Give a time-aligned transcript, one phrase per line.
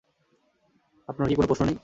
[1.09, 1.77] আপনার কী কোনো প্রশ্ন নেই?